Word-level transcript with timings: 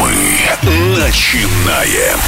Мы 0.00 0.98
начинаем. 0.98 2.18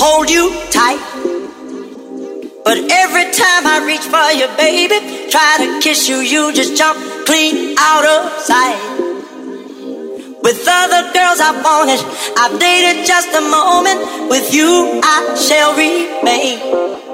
Hold 0.00 0.30
you 0.30 0.48
tight. 0.72 0.98
But 2.64 2.78
every 2.90 3.26
time 3.32 3.66
I 3.68 3.84
reach 3.84 4.06
for 4.08 4.28
you, 4.32 4.48
baby, 4.56 5.28
try 5.30 5.56
to 5.60 5.80
kiss 5.80 6.08
you, 6.08 6.16
you 6.16 6.52
just 6.52 6.76
jump 6.76 6.98
clean 7.26 7.76
out 7.78 8.04
of 8.04 8.40
sight. 8.40 8.80
With 10.42 10.64
other 10.66 11.12
girls 11.12 11.38
I 11.40 11.52
wanted, 11.60 12.00
I've 12.40 12.58
dated 12.58 13.06
just 13.06 13.28
a 13.36 13.42
moment. 13.42 14.30
With 14.30 14.54
you, 14.54 15.00
I 15.04 15.36
shall 15.36 15.76
remain. 15.76 17.09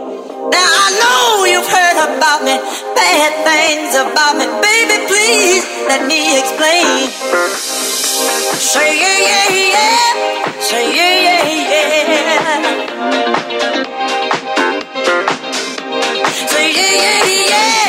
Now 0.53 0.71
I 0.85 0.89
know 1.01 1.45
you've 1.45 1.69
heard 1.69 1.99
about 2.17 2.43
me, 2.45 2.57
bad 2.95 3.33
things 3.47 3.95
about 3.95 4.37
me. 4.39 4.47
Baby, 4.63 5.07
please 5.09 5.65
let 5.89 6.07
me 6.07 6.39
explain. 6.39 7.11
Say 8.59 9.01
yeah, 9.01 9.19
yeah, 9.31 9.49
yeah. 9.75 10.61
Say 10.61 10.85
yeah, 10.97 11.27
yeah, 11.27 11.43
yeah. 11.71 12.87
Say 16.53 16.67
yeah, 16.75 16.95
yeah, 17.03 17.49
yeah. 17.51 17.86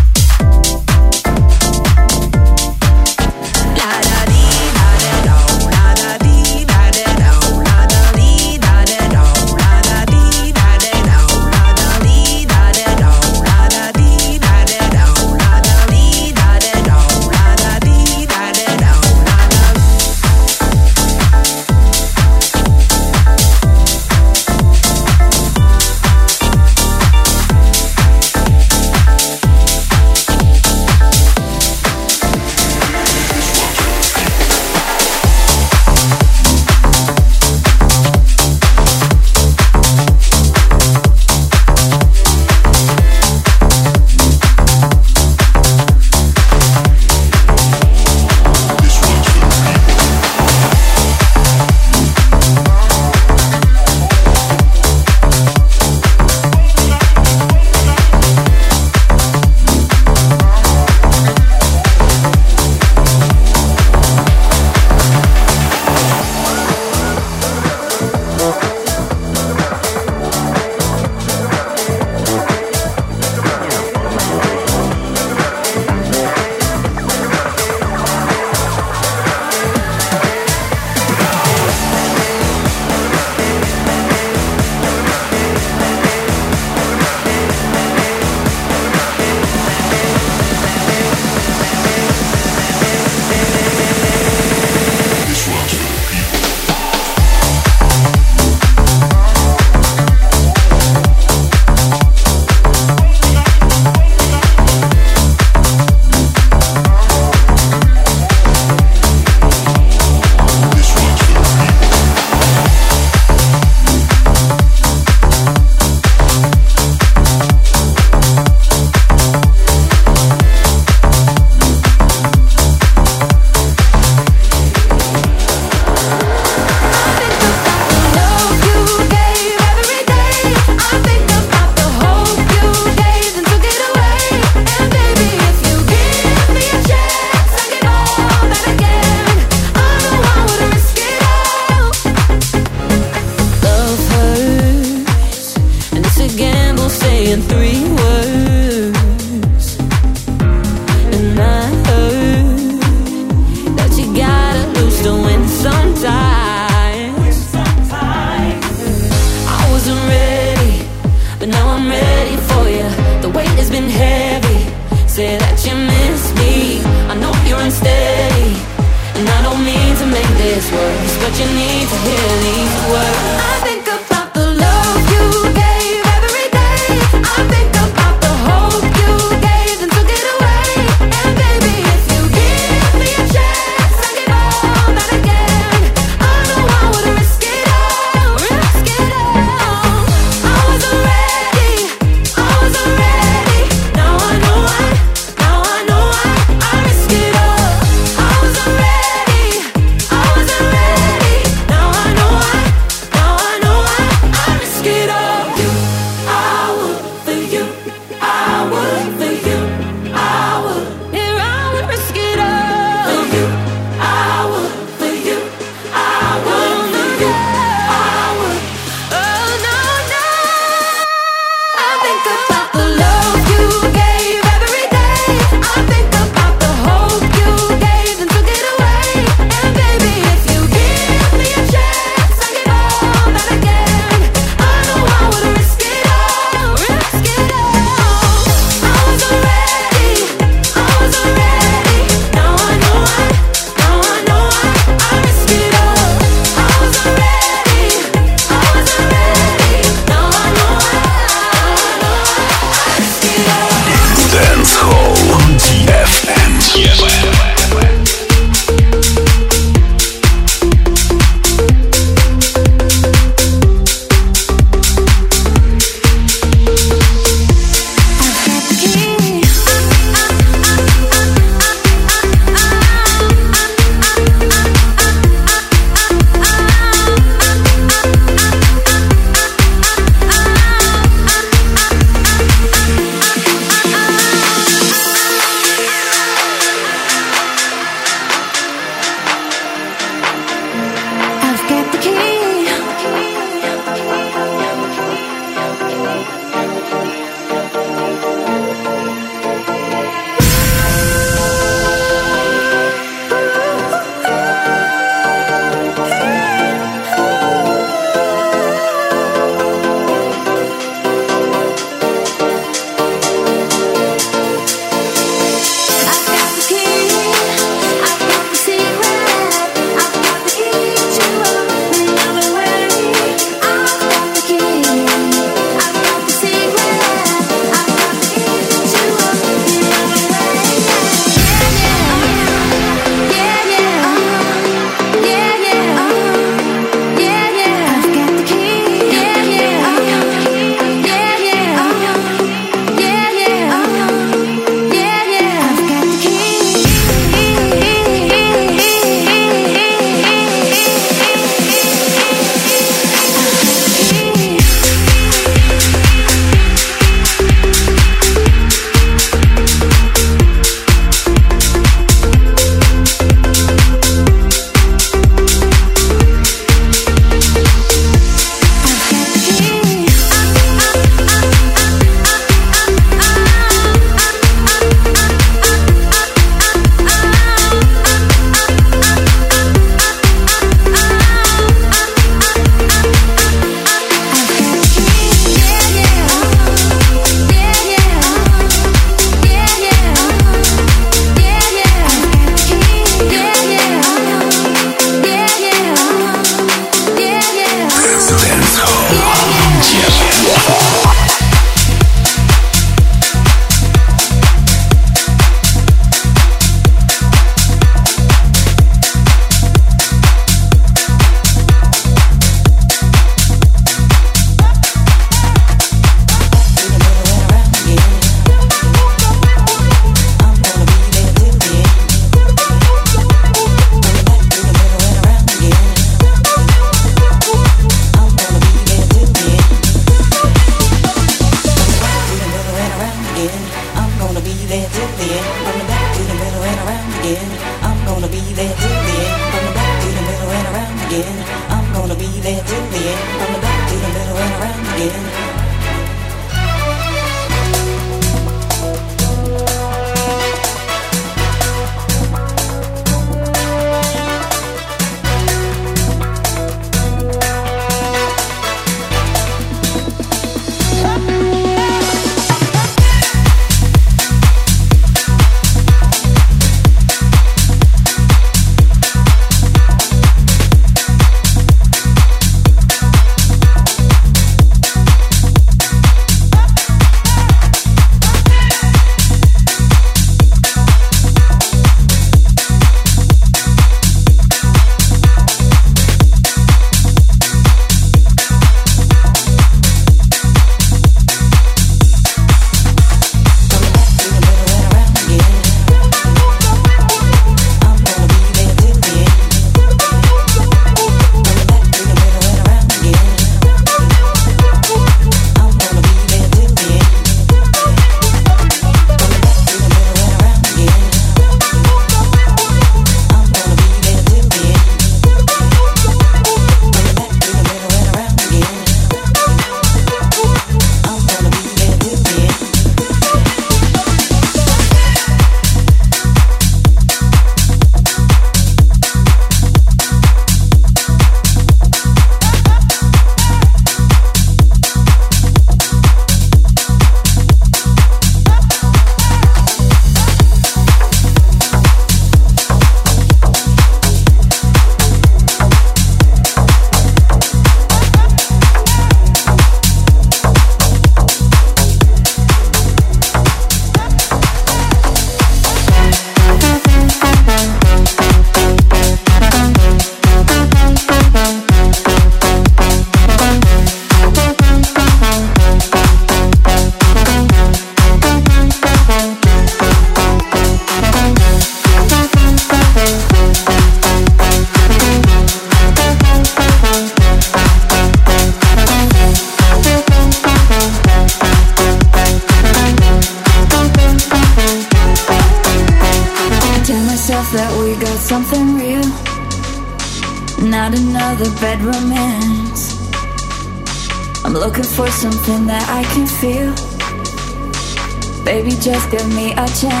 give 599.11 599.27
me 599.35 599.51
a 599.51 599.67
chance. 599.67 600.00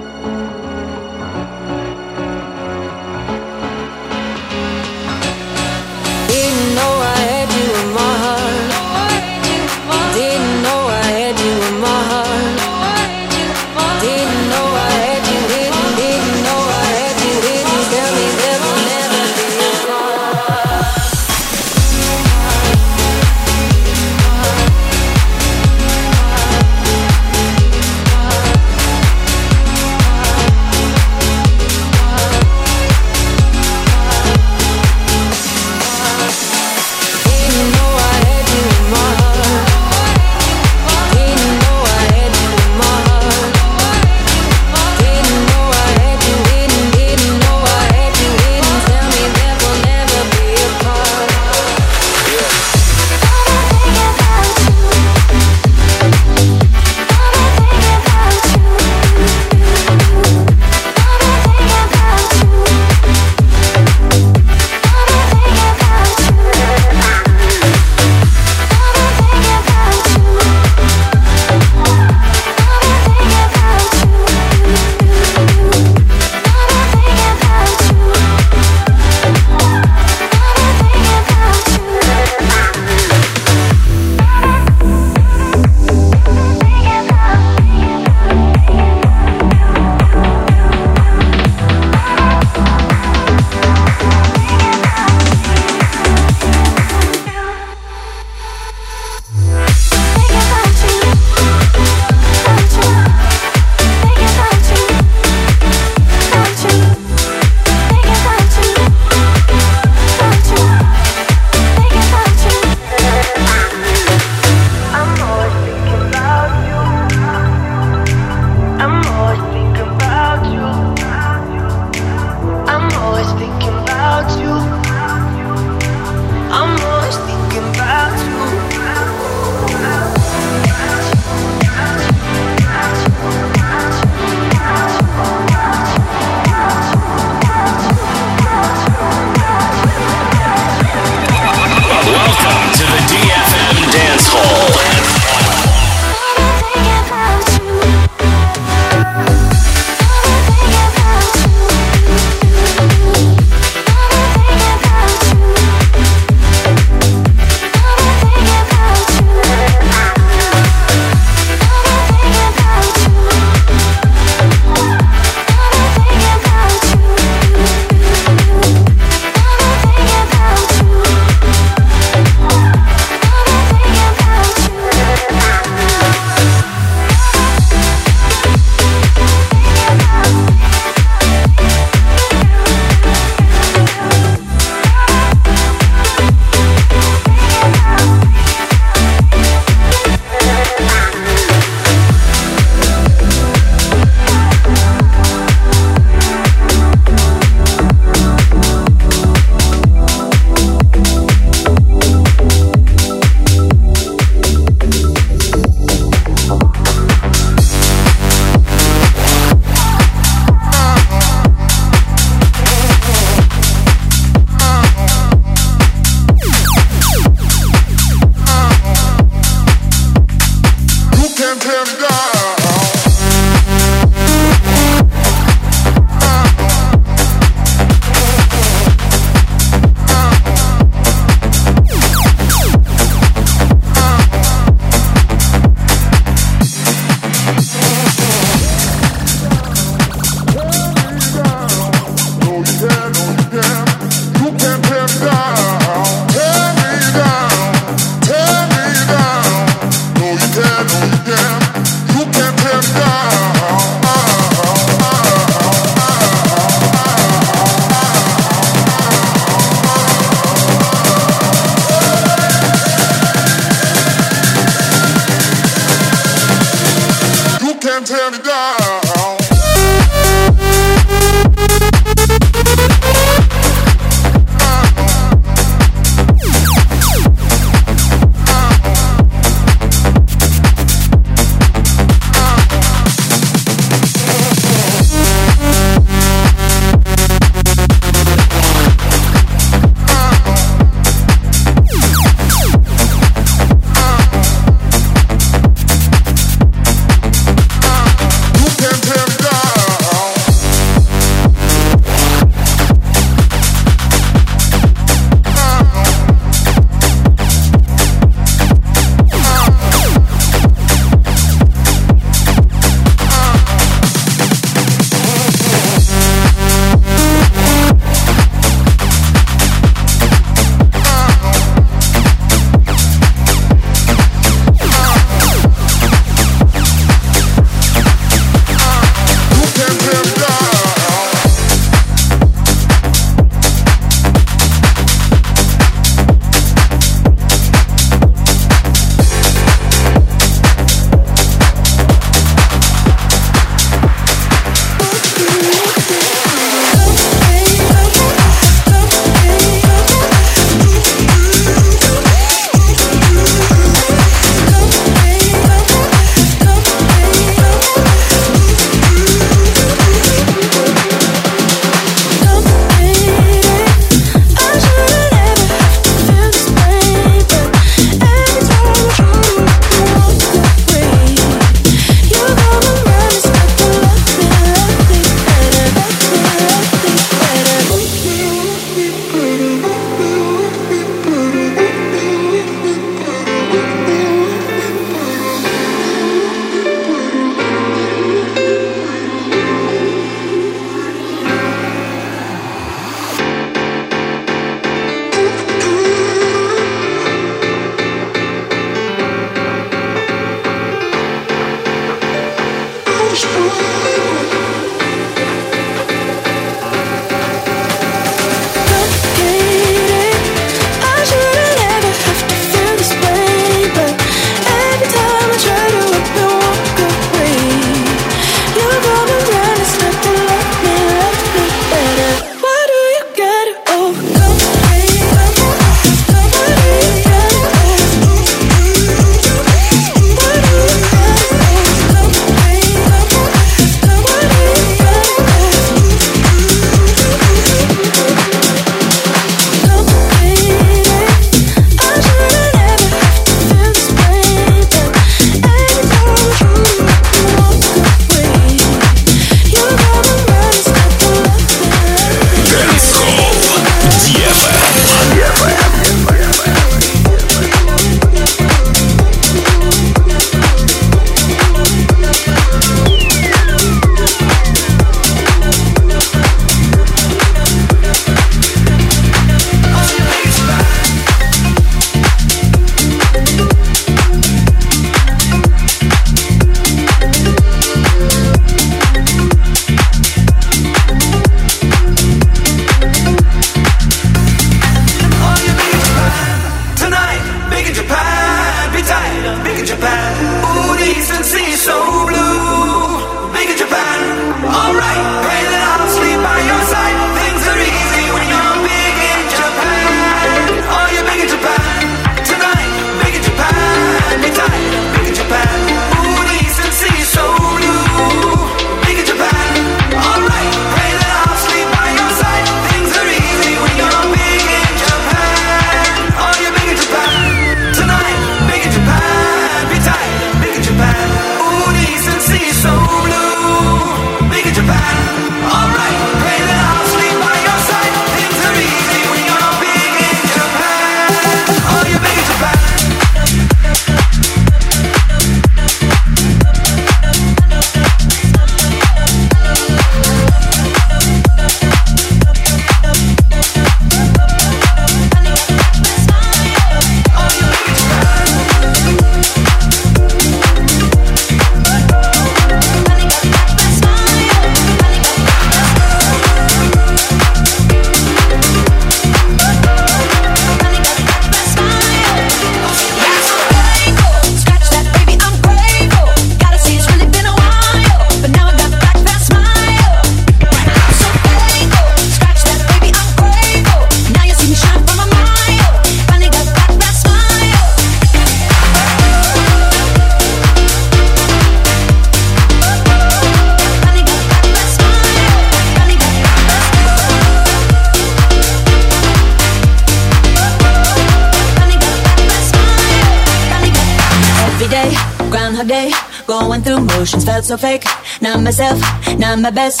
My 599.59 599.69
best. 599.69 600.00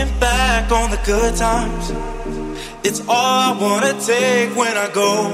Looking 0.00 0.18
back 0.18 0.72
on 0.72 0.90
the 0.90 0.96
good 1.04 1.36
times, 1.36 1.90
it's 2.82 3.00
all 3.06 3.12
I 3.12 3.52
wanna 3.60 3.92
take 4.00 4.56
when 4.56 4.74
I 4.74 4.88
go. 4.94 5.28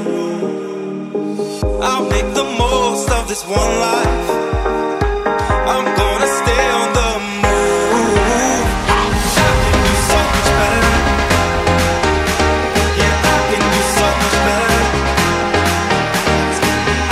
I'll 1.80 2.08
make 2.10 2.34
the 2.34 2.42
most 2.58 3.08
of 3.08 3.28
this 3.28 3.44
one 3.44 3.78
life. 3.78 4.30
I'm 5.72 5.84
gonna 5.96 6.26
stay 6.40 6.70
on 6.80 6.92
the 6.98 7.10
move. 7.44 8.66
Can 9.62 9.78
do 9.86 9.94
so 10.10 10.18
much 10.34 10.50
better. 10.58 10.94
Yeah, 12.98 13.30
I 13.34 13.38
can 13.48 13.62
do 13.70 13.80
so 13.98 14.06
much 14.20 14.36
better. 14.46 14.82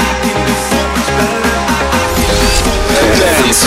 I 0.02 0.12
can 0.24 0.36
do 0.48 0.54
so 0.72 0.80
much 0.94 1.10
better. 1.18 1.58
Dance 3.22 3.62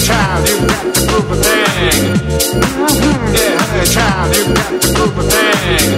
child, 0.00 0.48
you 0.48 0.56
got 0.66 0.94
to 0.94 1.00
prove 1.06 1.30
a 1.30 1.36
thing. 1.36 2.16
Uh-huh. 2.80 3.36
Yeah, 3.36 3.58
honey 3.60 3.86
child, 3.86 4.34
you 4.34 4.42
got 4.54 4.80
to 4.80 4.88
prove 4.94 5.18
a 5.18 5.22
thing. 5.22 5.90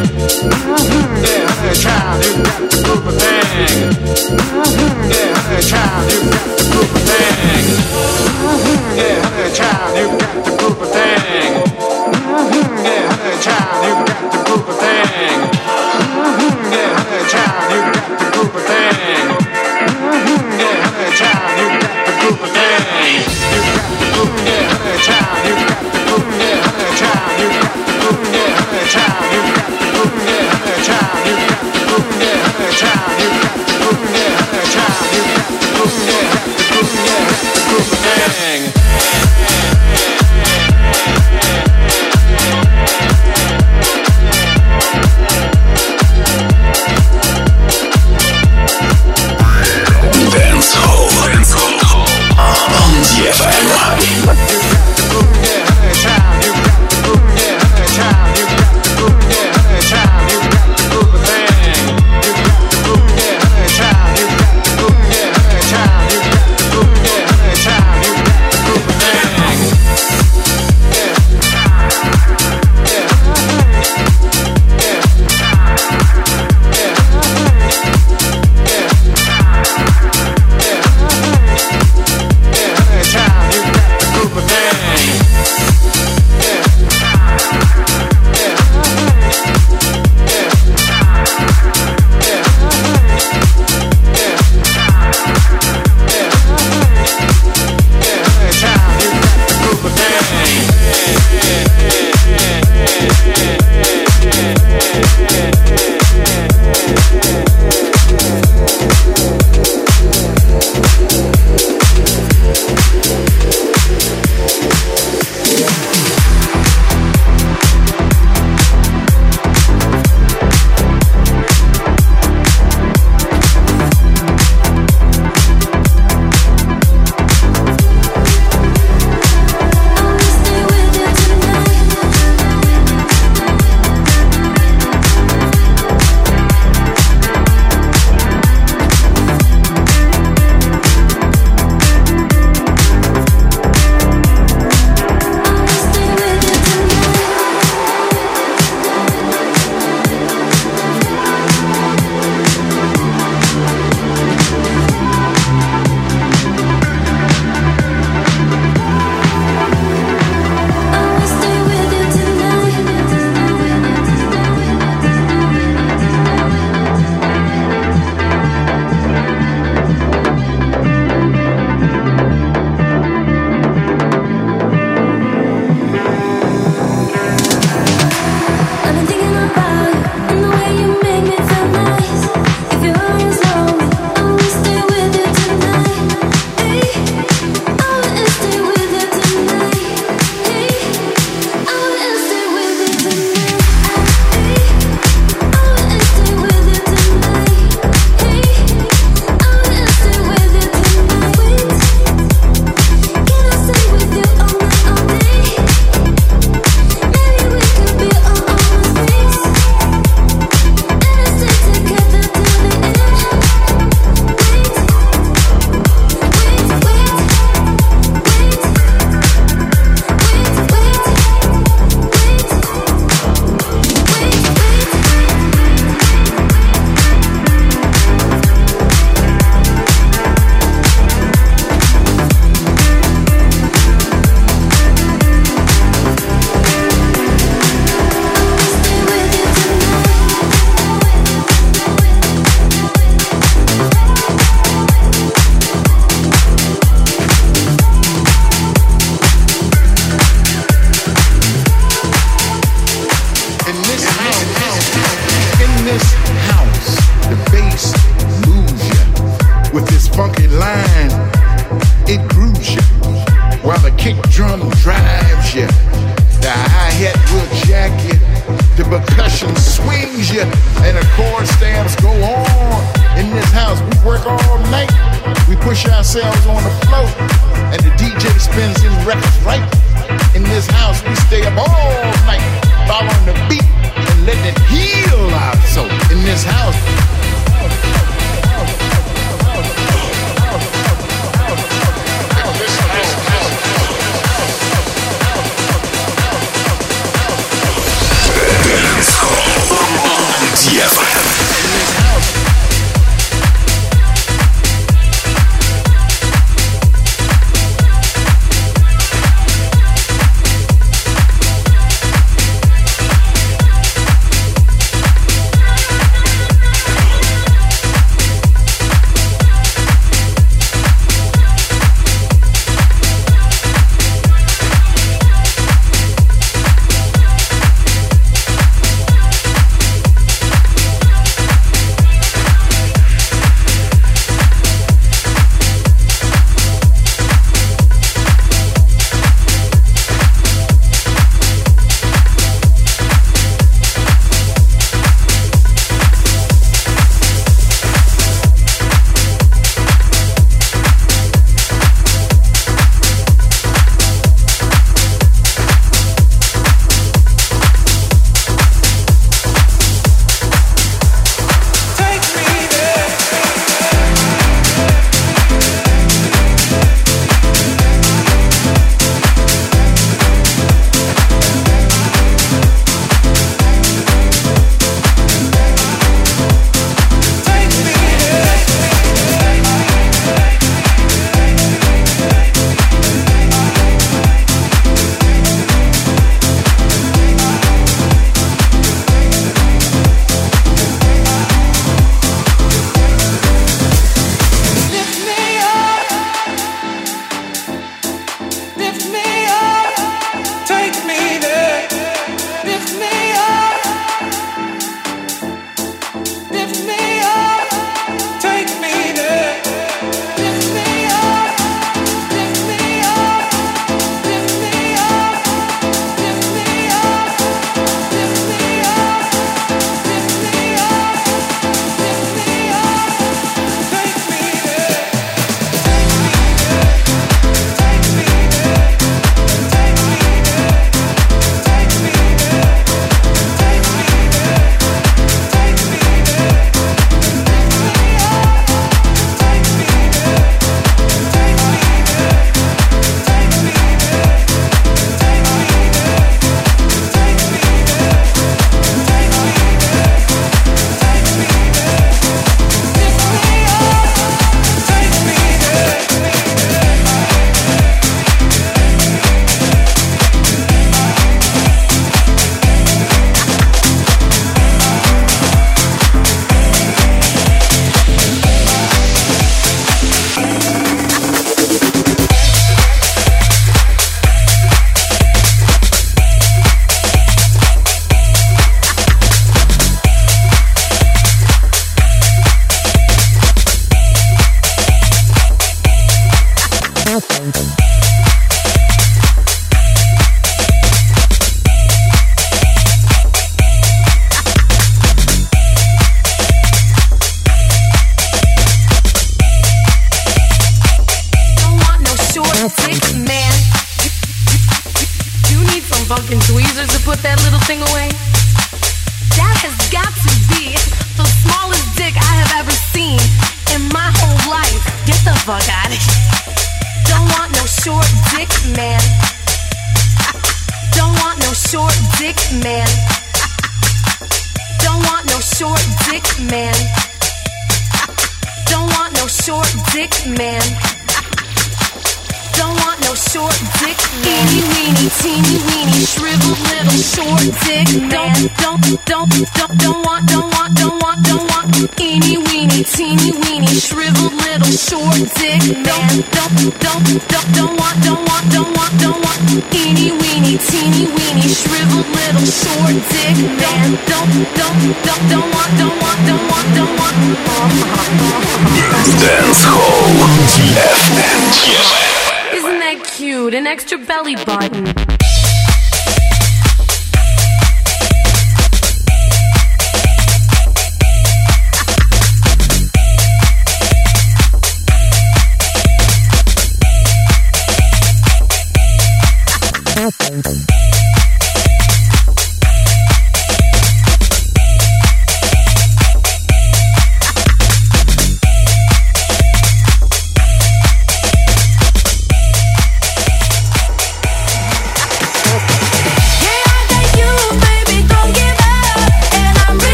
Uh-huh. 0.52 1.22
Yeah, 1.22 1.46
honey 1.48 1.74
child, 1.74 2.18
you 2.24 2.32
got 2.42 2.70
to 2.70 2.76
prove 2.82 3.06
a 3.06 3.12
thing. 3.12 3.78
Uh-huh. 4.58 4.90
Yeah, 5.12 5.34
honey 5.38 5.62
child, 5.62 6.10
you 6.10 6.18
got 6.30 6.42
to 6.42 6.64
prove 6.70 6.92
a 6.92 7.00
thing. 7.08 7.66
Yeah, 8.98 9.22
honey 9.22 9.50
child, 9.54 9.96
you 9.96 10.06
got 10.18 10.44
to 10.46 10.51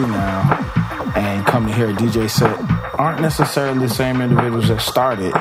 party 0.00 0.12
now 0.12 1.12
and 1.16 1.46
come 1.46 1.66
to 1.66 1.72
hear 1.72 1.90
a 1.90 1.92
DJ 1.92 2.28
set 2.28 2.58
aren't 2.98 3.20
necessarily 3.20 3.78
the 3.78 3.88
same 3.88 4.20
individuals 4.20 4.68
that 4.68 4.80
started 4.80 5.32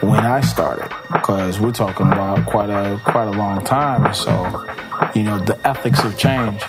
when 0.00 0.24
I 0.24 0.40
started, 0.40 0.88
because 1.10 1.58
we're 1.58 1.72
talking 1.72 2.06
about 2.06 2.46
quite 2.46 2.70
a 2.70 3.00
quite 3.04 3.28
a 3.28 3.32
long 3.32 3.64
time. 3.64 4.12
So, 4.14 4.66
you 5.14 5.22
know, 5.22 5.38
the 5.38 5.58
ethics 5.66 6.00
have 6.00 6.18
changed, 6.18 6.64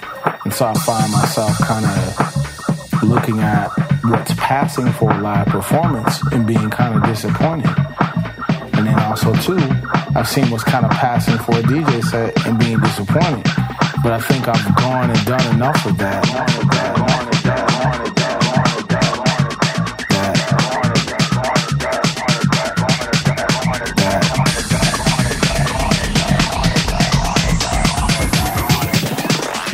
and 0.46 0.54
so 0.54 0.68
I 0.68 0.74
find 0.74 1.12
myself 1.12 1.58
kind 1.60 1.86
of 1.86 3.04
looking 3.04 3.40
at 3.40 3.68
what's 4.06 4.34
passing 4.36 4.92
for 4.94 5.12
a 5.12 5.22
live 5.22 5.48
performance 5.48 6.22
and 6.32 6.48
being 6.48 6.70
kind 6.70 6.96
of 6.96 7.04
disappointed. 7.04 7.72
And 8.74 8.88
then 8.88 9.00
also 9.00 9.34
too, 9.36 9.60
I've 10.16 10.28
seen 10.28 10.50
what's 10.50 10.64
kind 10.64 10.86
of 10.86 10.92
passing 10.92 11.38
for 11.38 11.52
a 11.60 11.64
DJ 11.64 12.04
set 12.04 12.48
and 12.48 12.58
being 12.58 12.80
disappointed. 12.80 13.46
But 14.04 14.14
I 14.14 14.20
think 14.20 14.48
I've 14.48 14.76
gone 14.76 15.10
and 15.10 15.26
done 15.26 15.56
enough 15.56 15.86
of 15.86 15.98
that. 15.98 16.77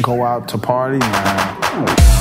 Go 0.04 0.26
out 0.26 0.50
to 0.50 0.58
party 0.58 1.00
now. 1.00 2.13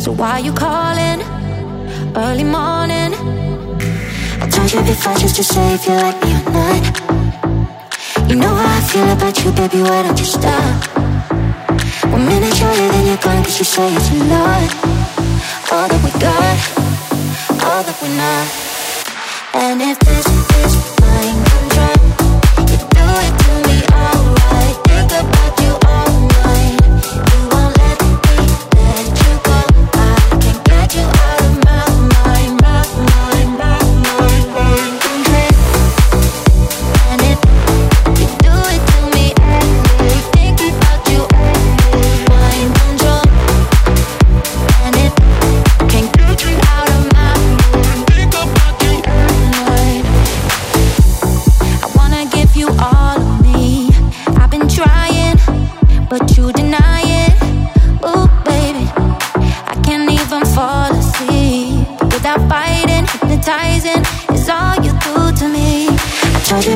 So 0.00 0.12
why 0.12 0.38
you 0.38 0.54
calling 0.54 1.20
early 2.16 2.42
morning? 2.42 3.12
I 4.40 4.48
told 4.50 4.72
you 4.72 4.80
before 4.80 5.14
just 5.16 5.36
to 5.36 5.44
say 5.44 5.74
if 5.74 5.86
you 5.86 5.92
like 5.92 6.18
me 6.24 6.32
or 6.40 6.50
not. 6.56 8.30
You 8.30 8.36
know 8.36 8.48
how 8.48 8.78
I 8.78 8.80
feel 8.80 9.10
about 9.10 9.44
you, 9.44 9.52
baby. 9.52 9.82
Why 9.82 10.02
don't 10.02 10.18
you 10.18 10.24
stop? 10.24 10.86
One 12.10 12.24
minute 12.24 12.54
shorter 12.56 12.88
than 12.88 13.06
you're 13.08 13.18
gone, 13.18 13.44
cause 13.44 13.58
you 13.58 13.66
say 13.66 13.94
it's 13.94 14.10
a 14.10 14.24
lot. 14.24 14.70
All 15.70 15.86
that 15.86 16.00
we 16.02 16.10
got, 16.18 16.58
all 17.68 17.82
that 17.84 17.96
we're 18.00 18.16
not. 18.16 18.70
And 19.52 19.82
if 19.82 19.98
this 19.98 20.49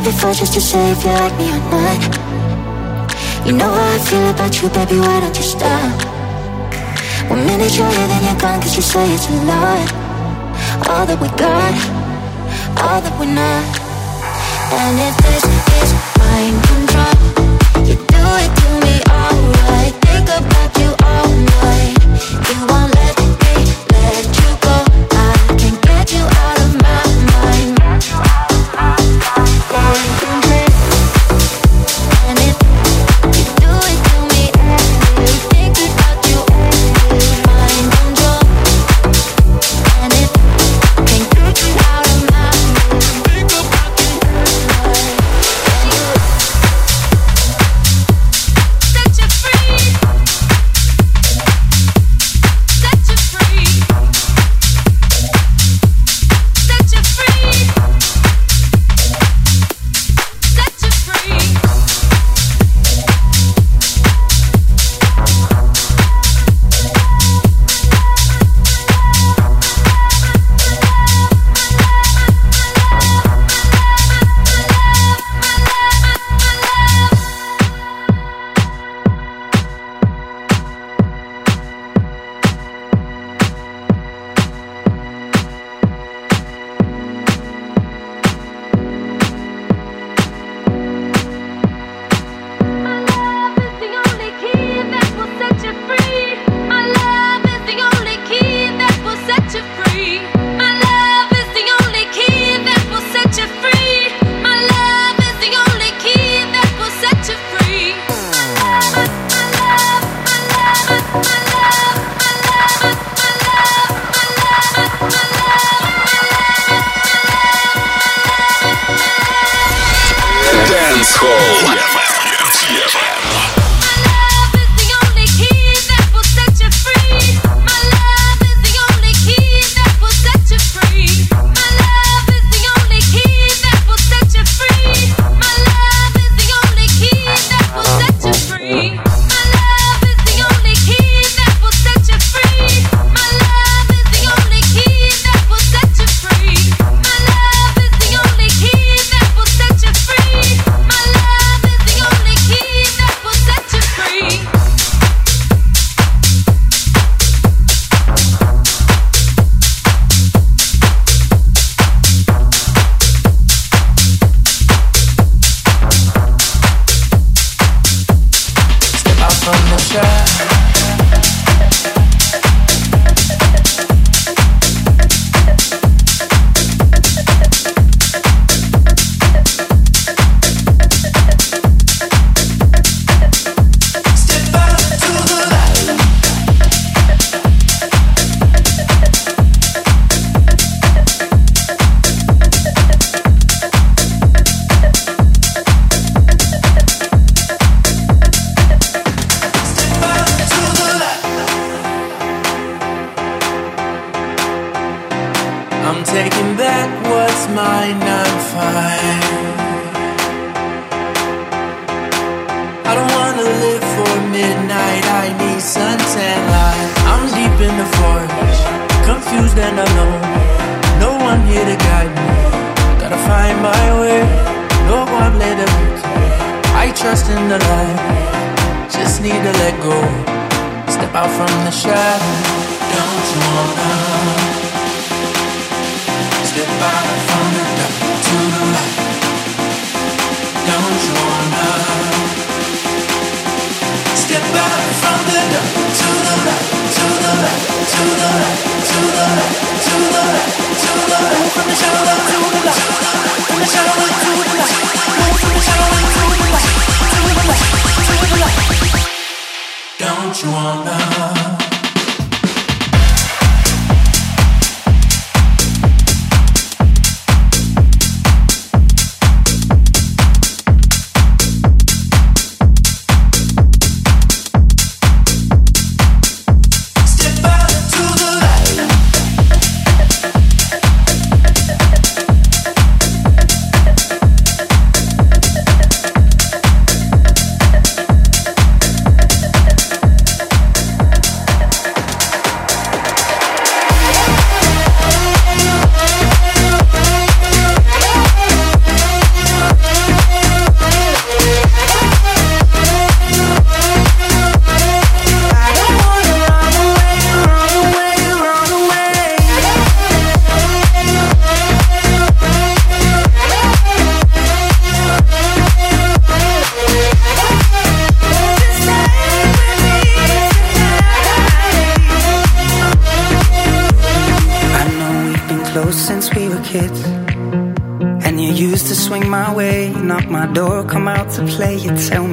before 0.05 0.35
just 0.35 0.53
to 0.53 0.61
say 0.61 0.93
if 0.93 1.03
you 1.03 1.11
like 1.11 1.37
me 1.39 1.49
or 1.49 1.63
not. 1.73 2.01
You 3.47 3.53
know 3.53 3.73
how 3.73 3.95
I 3.95 3.99
feel 3.99 4.29
about 4.31 4.61
you, 4.61 4.69
baby, 4.69 5.01
why 5.01 5.21
don't 5.21 5.37
you 5.37 5.43
stop? 5.43 5.97
One 7.31 7.45
minute 7.47 7.75
you're 7.77 7.89
here, 7.89 8.09
then 8.09 8.23
you're 8.25 8.41
gone, 8.41 8.61
cause 8.61 8.77
you 8.77 8.83
say 8.83 9.05
it's 9.15 9.29
a 9.29 9.33
lot. 9.49 9.89
All 10.89 11.07
that 11.07 11.19
we 11.21 11.29
got, 11.41 11.75
all 12.85 13.01
that 13.01 13.15
we're 13.19 13.33
not. 13.33 13.65
And 14.77 15.01
if 15.01 15.17
this 15.25 15.45
is 15.83 15.93
fine. 16.19 16.74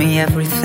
Me 0.02 0.20
everything, 0.20 0.61